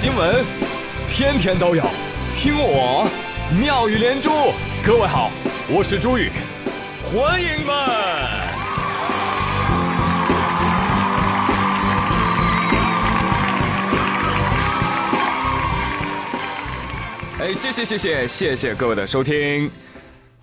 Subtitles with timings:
[0.00, 0.42] 新闻，
[1.06, 1.84] 天天都有，
[2.32, 3.06] 听我
[3.54, 4.30] 妙语连珠。
[4.82, 5.30] 各位好，
[5.68, 6.32] 我是朱宇，
[7.02, 7.76] 欢迎们。
[17.40, 19.70] 哎，谢谢谢谢谢谢各位的收听。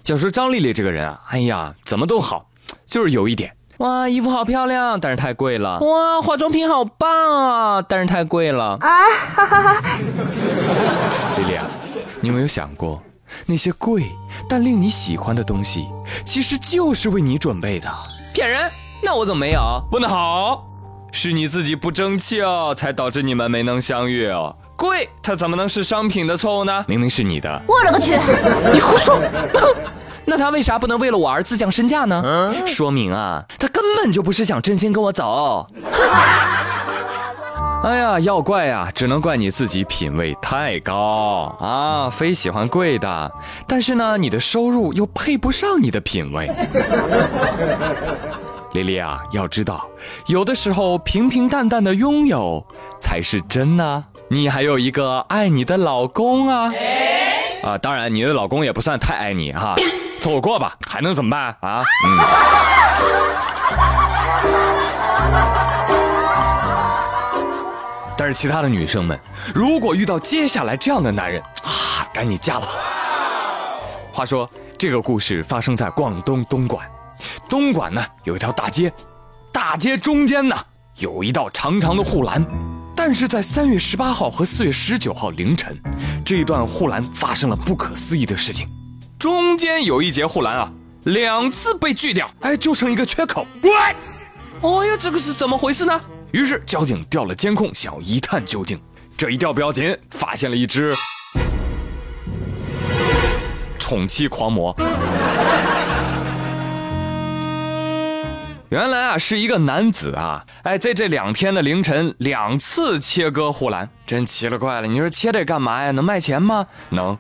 [0.03, 2.47] 就说张丽丽这个人啊，哎呀，怎么都好，
[2.85, 3.56] 就是有一点。
[3.78, 5.80] 哇，衣服好漂亮，但是太贵了。
[5.80, 8.77] 哇，化妆品好棒啊，但是太贵了。
[8.80, 8.90] 啊，
[9.35, 9.81] 哈哈哈！
[11.38, 11.66] 丽丽啊，
[12.20, 12.99] 你有没有想过，
[13.45, 14.04] 那些贵
[14.49, 15.88] 但令你喜欢的东西，
[16.26, 17.88] 其实就是为你准备的？
[18.34, 18.59] 骗人！
[19.05, 19.62] 那我怎么没有？
[19.91, 20.66] 问得好，
[21.12, 24.55] 是你自己不争气哦，才导致你们没能相遇哦。
[24.76, 26.84] 贵，它怎么能是商品的错误呢？
[26.88, 27.62] 明明是你的。
[27.68, 28.18] 我勒个去！
[28.71, 29.21] 你胡说！
[30.30, 32.54] 那他为啥不能为了我而自降身价呢？
[32.66, 35.66] 说明啊，他根本就不是想真心跟我走。
[37.84, 43.32] 哎呀，要怪呀，只能怪你自己品味太高啊，非喜欢贵的。
[43.66, 46.51] 但是呢，你的收入又配不上你的品味。
[48.73, 49.88] 丽丽啊，要知道，
[50.26, 52.66] 有的时候平平淡淡的拥有
[52.99, 54.04] 才是真呢。
[54.29, 56.73] 你还有一个爱你的老公啊，
[57.63, 59.76] 啊，当然你的老公也不算太爱你哈。
[60.20, 61.84] 走过吧，还能怎么办啊？
[62.05, 62.20] 嗯。
[68.18, 69.18] 但是其他的女生们，
[69.53, 72.72] 如果遇到接下来这样的男人啊，赶紧嫁了吧。
[74.12, 76.90] 话说这个故事发生在广东东莞，
[77.47, 78.91] 东莞呢有一条大街，
[79.53, 80.56] 大街中间呢
[80.97, 82.44] 有一道长长的护栏，
[82.95, 85.79] 但是在三月十八号和四月十九号凌晨，
[86.25, 88.68] 这一段护栏发生了不可思议的事情。
[89.19, 90.72] 中间有一节护栏啊，
[91.06, 93.47] 两次被锯掉，哎，就剩一个缺口。
[93.63, 93.72] 喂，
[94.62, 96.00] 哦呀，这个是怎么回事呢？
[96.31, 98.79] 于是交警调了监控，想要一探究竟。
[99.18, 100.95] 这一调不要紧，发现了一只
[103.79, 104.75] 宠妻狂魔。
[108.69, 114.85] 原来啊，是一个男子啊，哎，在这两天的凌晨两次切割护栏，真奇了怪了。
[114.85, 115.89] 你说切这干嘛呀？
[115.89, 116.67] 能卖钱吗？
[116.89, 117.17] 能。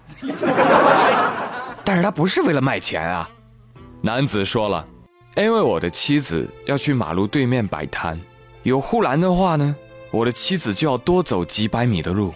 [1.87, 3.29] 但是他不是为了卖钱啊，
[4.01, 4.85] 男子说了，
[5.37, 8.19] 因为我的妻子要去马路对面摆摊，
[8.63, 9.73] 有护栏的话呢，
[10.11, 12.33] 我的妻子就要多走几百米的路，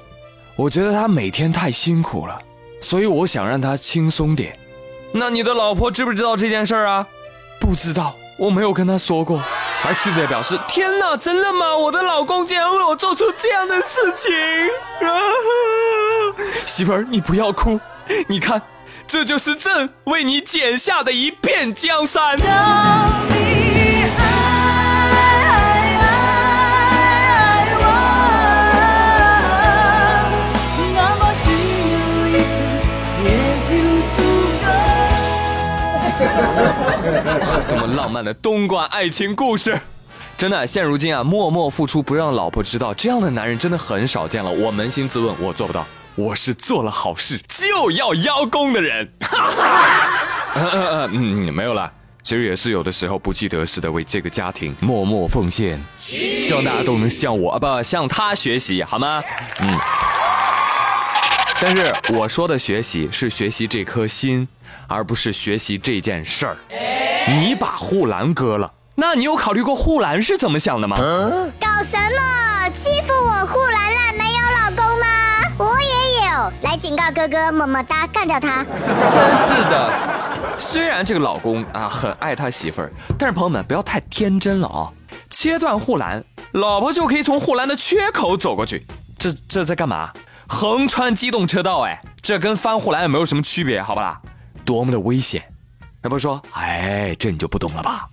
[0.56, 2.42] 我觉得他每天太辛苦了，
[2.80, 4.58] 所以我想让他轻松点。
[5.12, 7.06] 那你的老婆知不知道这件事儿啊？
[7.60, 9.44] 不知道，我没有跟她说过。
[9.86, 11.76] 而妻子也表示，天哪，真的吗？
[11.76, 14.32] 我的老公竟然为我做出这样的事情！
[16.66, 17.78] 媳妇儿，你不要哭，
[18.30, 18.62] 你看。
[19.12, 22.38] 这就是朕为你剪下的一片江山。
[37.68, 39.78] 多么浪漫的东莞爱情故事！
[40.38, 44.50] 真的，现如今啊，默默付出不让老婆知道，这样的男人真的很少见了。
[44.50, 45.86] 我扪心自问，我做不到。
[46.16, 49.12] 我是做了好事就要邀功的人，
[50.56, 51.10] 嗯嗯
[51.48, 51.92] 嗯，没有了。
[52.24, 59.24] 其实也是有的时候不计得失的为这个家庭默默奉献，希望大家都能向我啊不向他学习，好吗？
[59.60, 59.80] 嗯。
[61.60, 64.48] 但是我说的学习是学习这颗心，
[64.88, 66.58] 而不是学习这件事儿。
[67.28, 70.98] 你把护栏割了，那你有考虑过护栏是怎么想的吗？
[71.60, 71.61] 搞
[76.82, 78.66] 警告哥哥，么么哒，干掉他！
[79.12, 84.90] 真是的，虽然这个老公啊很爱他媳妇儿，但是朋友们不要太天真了啊！
[85.30, 88.84] 切断护栏，老婆就可以从护栏的缺口走过去，
[89.20, 90.10] 这这在干嘛？
[90.48, 94.20] 横穿机动车道哎，这跟翻护栏也没有什么区别，好吧？
[94.66, 95.44] 多么的危险！
[96.02, 98.10] 要不说，哎，这你就不懂了吧？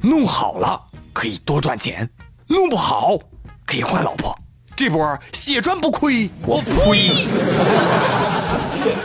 [0.00, 0.80] 弄好了
[1.12, 2.08] 可以多赚钱，
[2.46, 3.18] 弄不好
[3.66, 4.34] 可以换老婆。
[4.76, 7.26] 这波血赚不亏，我呸！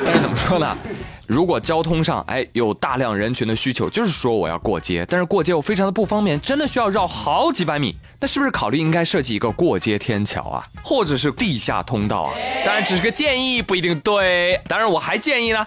[0.05, 0.77] 但是怎么说呢？
[1.25, 12.33] 如果交通上哎有大量人群的需求，就是说我要过街，但是过街我非常的不方便，真的需要绕好几百米，那是不是考虑应该设计一个过街天桥啊，或者是地下通道啊？
[12.65, 14.59] 当然只是个建议，不一定对。
[14.67, 15.65] 当然我还建议呢，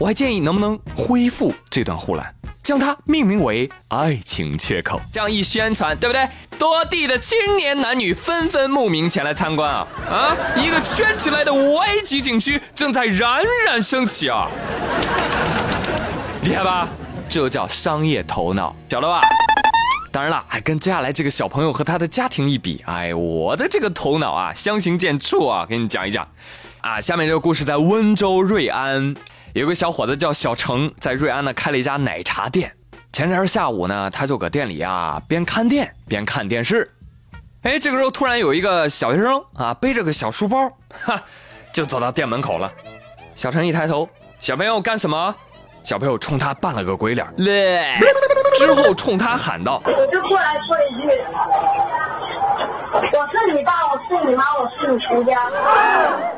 [0.00, 2.34] 我还建议能不能恢复这段护栏。
[2.64, 6.26] 将它命名为“爱情缺口”，这样一宣传，对不对？
[6.58, 9.86] 多地的青年男女纷纷慕名前来参观啊！
[10.10, 14.48] 啊，一个圈起来的五 A 级景区正在冉冉升起啊！
[16.42, 16.88] 厉害吧？
[17.28, 19.20] 这叫商业头脑，晓得吧？
[20.10, 26.26] 当然了，还，跟接下来这个小朋友和他的家庭一比，哎，我的这个头脑啊，相形见绌啊，给你讲一讲。
[26.80, 29.14] 啊，下面这个故事在温州瑞安，
[29.54, 32.72] 有个小伙子叫小程，在瑞安呢开了一家奶茶店。
[33.12, 36.90] 前天下午呢，他就搁店里啊边看店边看电视。
[37.62, 41.22] 哎，这个时候突然有一个小学生啊，背着个小书包，哈，
[41.72, 42.68] 就走到店门口了。
[43.36, 44.08] 小程一抬头，
[44.40, 45.32] 小朋友干什么？
[45.84, 48.00] 小朋友冲他扮了个鬼脸，
[48.56, 51.08] 之后冲他喊道：“我就过来说一句，
[52.94, 55.50] 我是你爸，我是你妈，我是你全家。”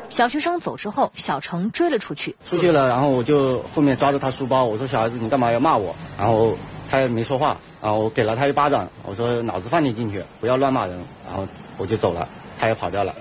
[0.09, 2.35] 小学生走之后，小程追了出去。
[2.49, 6.57] 出去了，然后我就后面抓着他书包，我说：“小孩子，你干嘛要骂我？”然后
[6.89, 12.27] 他也没说话，然后我给了他一巴掌，我说：“脑子放你进去，不要乱骂人。”然后我就走了，
[12.59, 13.13] 他也跑掉了。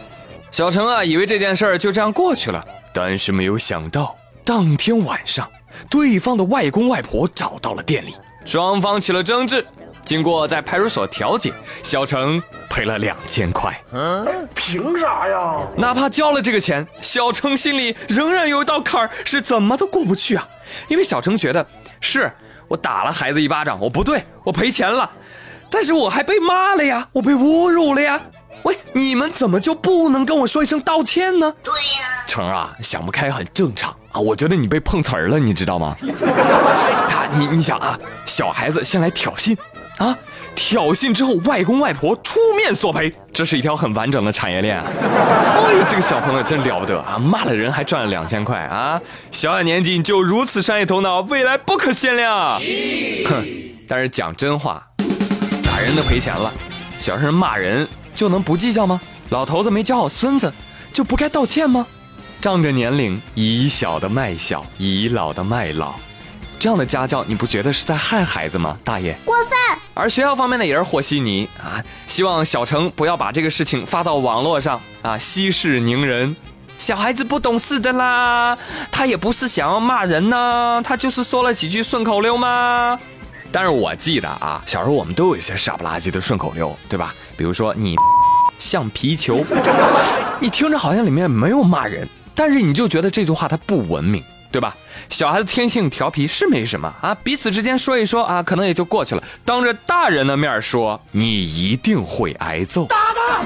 [0.51, 5.47] 小程啊，以为这件事儿就这样过去了，但是没有想到，当天晚上。
[5.91, 8.17] 对方的外公外婆找到了店里，
[8.47, 9.63] 双方起了争执。
[10.01, 12.41] 经过在派出所调解，小程
[12.77, 13.75] 赔了两千块。
[13.91, 15.63] 嗯，凭啥呀？
[15.79, 20.47] 哪怕交了这个钱，小程心里仍然有一道坎儿，是怎么都过不去啊！
[20.89, 21.67] 因为小程觉得，
[22.03, 22.31] 是
[22.69, 25.11] 我打了孩子一巴掌，我不对，我赔钱了，
[25.71, 28.21] 但是我还被骂了呀，我被侮辱了呀。
[28.65, 31.51] 喂，你们怎么就不能跟我说一声道歉呢？
[31.63, 34.21] 对呀，成啊，想不开很正常啊。
[34.21, 35.97] 我觉得你被碰瓷儿了，你知道吗？
[37.09, 39.57] 他，你你想啊，小孩子先来挑衅，
[39.97, 40.15] 啊，
[40.57, 44.83] 挑衅之后，外公外婆出面索赔，这是一条很完整的产业链。
[44.83, 49.01] 哎呦，这个小朋友真了不得啊，骂了人还赚了两千块啊！
[49.31, 52.59] 小小年纪你就如此商业头脑，未来不可限量。
[53.29, 53.45] 哼，
[53.87, 54.83] 但是讲真话，
[55.65, 56.53] 打人都赔钱了，
[56.99, 57.87] 小声骂人。
[58.15, 58.99] 就能不计较吗？
[59.29, 60.51] 老头子没教好孙子，
[60.91, 61.87] 就不该道歉吗？
[62.41, 65.95] 仗着年龄，以小的卖小，以老的卖老，
[66.67, 68.77] 这样的家教，你不觉得是在害孩子吗？
[68.83, 69.53] 大爷，过分。
[69.95, 76.35] 而学校方面呢，也是和稀泥啊，希望小程不要把这个事情发到网络上啊，息事宁人。
[76.77, 78.59] 小孩子不懂事的啦，
[78.91, 82.99] 他也不是想要骂人呢，他就是说了几句顺口溜嘛？
[83.53, 87.15] 但是我记得啊，小时候我们都有一些傻不拉几的顺口溜，对吧？
[87.37, 87.95] 比如说你
[88.59, 89.45] 像皮球，
[90.43, 94.21] 你听着好像里面没有骂人，但是你就觉得这句话它不文明，
[94.57, 94.75] 对吧？
[95.11, 99.23] 小孩子天性调皮是没什么啊，彼此之间说一说啊，可能也就过去了。
[99.45, 102.87] 当着大人的面说，你一定会挨揍。
[102.87, 103.45] 打他！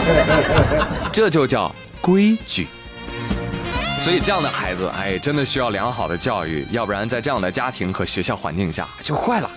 [1.12, 2.68] 这就叫规矩。
[4.00, 9.50] 所以这样的孩子，哎，真的需要良好的教育，要不然在这样的家庭和学校环境下就坏了。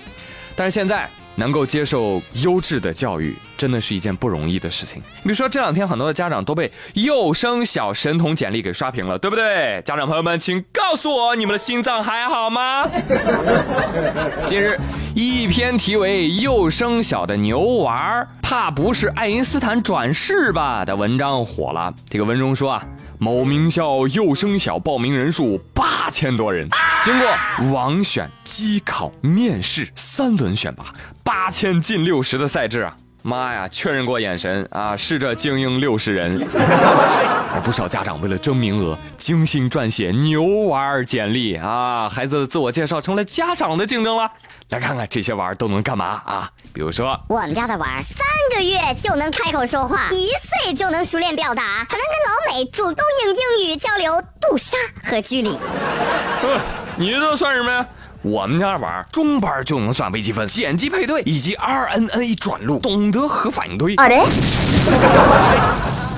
[0.54, 5.02] 但是现在能够接受优质的教育，真的是一件不容易的事情。
[5.22, 9.82] 比如说这两天很多的家长都被幼升小神童简历给刷屏了，对不对？
[9.86, 12.90] 家长朋友们，请告诉我你们的心脏还好吗？
[14.46, 14.80] 近日，
[15.16, 21.94] 一篇题为《幼升小的牛娃怕不是爱因斯坦转世吧》的文章火了。
[22.10, 22.84] 这个文中说啊。
[23.20, 26.70] 某名校幼升小报名人数八千多人，
[27.04, 30.86] 经过网选、机考、面试三轮选拔，
[31.24, 32.96] 八千进六十的赛制啊！
[33.24, 36.48] 妈呀，确认过眼神啊，是这精英六十人。
[37.54, 44.32] 而 不少家长为了争名额，精心撰写牛娃简历啊，孩子的自我介绍成了家长的竞争了。
[44.70, 46.50] 来看看这些娃都能干嘛啊？
[46.72, 48.18] 比如说，我们家的娃三
[48.56, 50.30] 个月就能开口说话，一
[50.64, 52.00] 岁就能熟练表达，还能
[52.48, 55.60] 跟老美主动用英语交流杜莎和居里。
[56.98, 57.86] 你这算什么呀？
[58.24, 63.96] 我们家的娃中班就能算微积分、碱基配对以及 RNA 转录，懂得核反应堆。
[63.96, 64.24] 啊嘞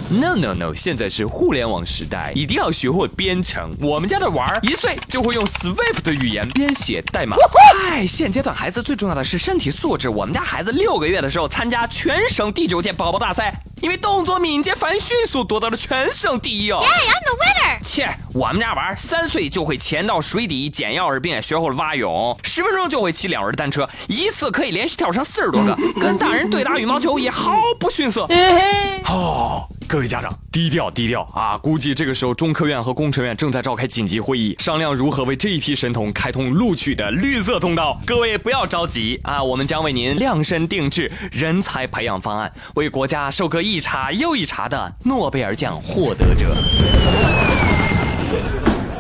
[0.10, 0.74] ！No no no！
[0.74, 3.72] 现在是互联网时代，一定要学会编程。
[3.80, 7.38] 我们家的娃儿一岁就会用 Swift 的语言编写代码。
[7.84, 10.10] 嗨，现阶段孩子最重要的是身体素质。
[10.10, 16.80] 我们家孩子六个月的时候参加全省第九届宝宝大赛，因为动作敏捷、反应迅速，夺得了全省第一哦。
[16.82, 17.84] Yeah，I'm the winner。
[17.84, 28.28] 切，我们家娃三岁就会潜到水底捡钥匙，并且学会了蛙泳，十分钟就会骑两轮单车，一次可以连续跳上四十多个，跟大人对打羽毛球也毫不逊色。
[29.08, 29.64] 哦。
[29.90, 31.58] 各位家长，低调低调啊！
[31.58, 38.00] 估计这个时候，中科院和工程院正在召开紧急会议，商量如何为这一批神童开通录取的绿色通道。
[38.06, 46.56] 各位不要着急啊，我们将为您量身定制人才培养方案，为国家收割一茬又一茬的诺贝尔奖获得者。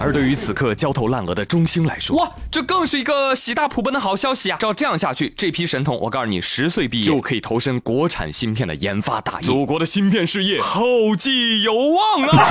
[0.09, 4.57] 而对于此刻焦头烂额的中兴来说，哇，这更是一个喜大普奔的好消息啊！
[4.57, 12.47] 照这样下去，这批神童，我告诉你，十岁毕业就可以投身国产芯片的研发大业，祖国的芯片事业 后继有望啊！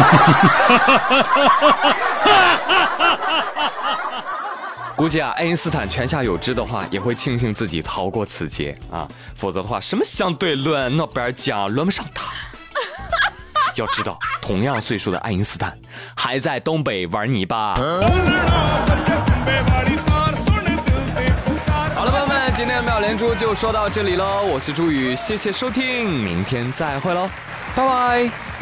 [4.94, 12.32] 估计啊，爱因斯坦泉下有知的话，也会庆幸自己逃过此劫啊，否则的话，什么相对论、诺贝尔奖轮不上他。
[13.80, 15.76] 要知道，同样岁数的爱因斯坦
[16.14, 17.74] 还在东北玩泥巴。
[21.94, 27.28] 好了，朋友们，今天的妙连珠就说到这里喽，我是朱宇，谢谢收听，明天再会喽，
[27.74, 28.57] 拜拜。